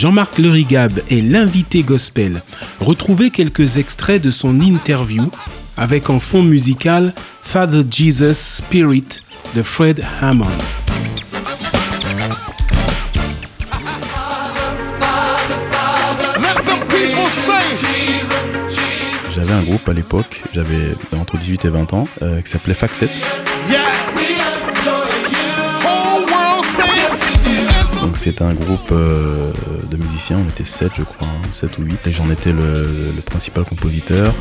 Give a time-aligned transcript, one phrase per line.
[0.00, 2.40] Jean-Marc Lerigab est l'invité gospel.
[2.80, 5.30] Retrouvez quelques extraits de son interview
[5.76, 9.04] avec en fond musical Father Jesus Spirit
[9.54, 10.46] de Fred Hammond.
[19.34, 23.10] J'avais un groupe à l'époque, j'avais entre 18 et 20 ans, euh, qui s'appelait Faxet.
[28.20, 29.50] C'était un groupe euh,
[29.90, 33.12] de musiciens, on était 7 je crois, 7 hein, ou 8, et j'en étais le,
[33.24, 34.34] principal compositeur.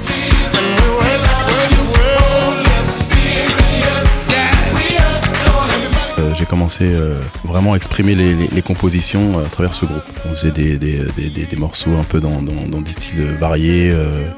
[6.18, 6.94] Euh, j'ai commencé
[7.46, 10.04] vraiment à exprimer les, compositions à travers ce groupe.
[10.26, 12.42] On faisait des, morceaux un peu dans,
[12.82, 13.94] des styles variés,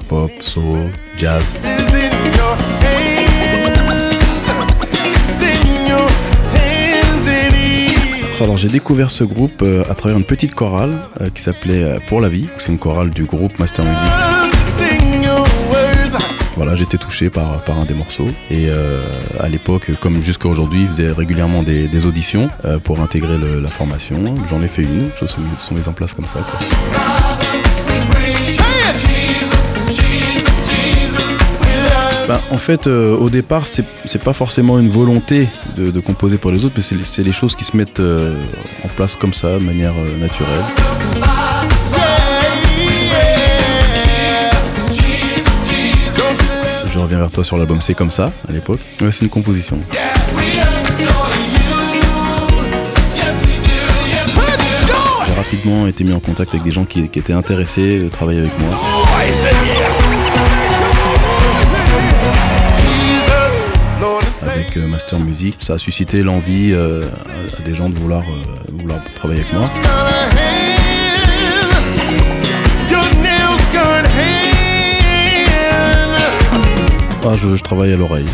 [0.07, 1.55] pop, soul, jazz.
[8.41, 11.99] Alors j'ai découvert ce groupe euh, à travers une petite chorale euh, qui s'appelait euh,
[12.07, 12.47] Pour la vie.
[12.57, 13.99] C'est une chorale du groupe Master Music.
[16.55, 18.27] Voilà, j'étais touché par, par un des morceaux.
[18.49, 18.69] Et
[19.39, 22.49] à l'époque, comme jusqu'à aujourd'hui, ils faisaient régulièrement des, auditions
[22.83, 24.35] pour intégrer la formation.
[24.47, 26.39] J'en ai fait une, je sont, sont mis en place comme ça.
[32.31, 33.83] Bah, en fait, euh, au départ, c'est
[34.23, 37.75] pas forcément une volonté de, composer pour les autres, mais c'est les choses qui se
[37.75, 38.41] mettent euh,
[38.85, 40.63] en place comme ça, de manière euh, naturelle.
[46.93, 48.79] Je reviens vers toi sur l'album C'est comme ça, à l'époque.
[48.97, 49.77] C'est une composition.
[55.27, 58.39] J'ai rapidement été mis en contact avec des gens qui, qui étaient intéressés de travailler
[58.39, 58.79] avec moi.
[64.77, 65.55] Euh, Master Music.
[65.59, 67.05] Ça a suscité l'envie euh,
[67.57, 69.69] à des gens de vouloir, euh, vouloir travailler avec moi.
[77.23, 78.25] Ah, je, je travaille à l'oreille.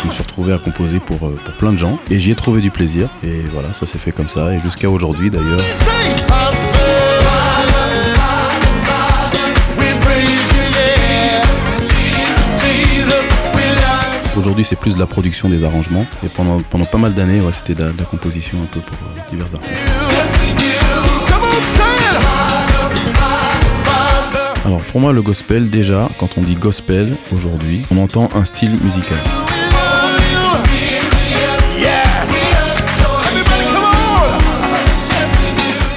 [0.00, 1.18] Je me suis retrouvé à composer pour
[1.58, 4.28] plein de gens et j'y ai trouvé du plaisir et voilà ça s'est fait comme
[4.28, 5.60] ça et jusqu'à aujourd'hui d'ailleurs.
[14.42, 16.04] Aujourd'hui, c'est plus de la production des arrangements.
[16.24, 19.54] Et pendant, pendant pas mal d'années, c'était de, la composition un peu pour euh, divers
[19.54, 19.86] artistes.
[24.66, 28.76] Alors pour moi, le gospel, déjà, quand on dit gospel aujourd'hui, on entend un style
[28.82, 29.18] musical.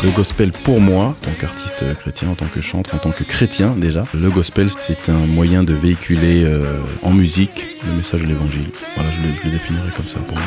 [0.05, 3.23] Le gospel, pour moi, en tant qu'artiste chrétien, en tant que chanteur, en tant que
[3.23, 8.27] chrétien déjà, le gospel, c'est un moyen de véhiculer euh, en musique le message de
[8.27, 8.67] l'évangile.
[8.93, 10.45] Voilà, je le, je le définirais comme ça pour moi.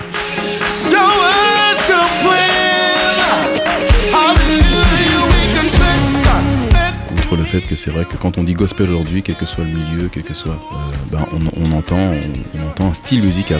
[7.08, 9.64] Contre le fait que c'est vrai que quand on dit gospel aujourd'hui, quel que soit
[9.64, 10.76] le milieu, quel que soit, euh,
[11.10, 12.12] ben on, entend,
[12.54, 13.58] on, entend un style musical.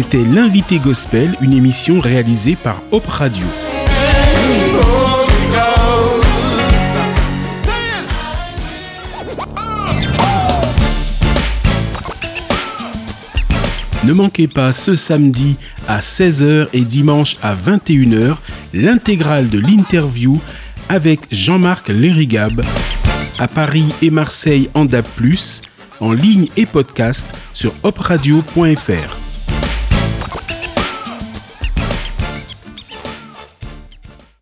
[0.00, 3.44] C'était l'invité gospel, une émission réalisée par Hop Radio.
[14.04, 15.56] Ne manquez pas ce samedi
[15.88, 18.36] à 16h et dimanche à 21h
[18.74, 20.40] l'intégrale de l'interview
[20.88, 22.64] avec Jean-Marc Lérigab
[23.40, 25.08] à Paris et Marseille en DAP+,
[25.98, 29.27] en ligne et podcast sur opradio.fr.